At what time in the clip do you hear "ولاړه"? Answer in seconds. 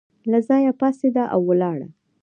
1.49-1.87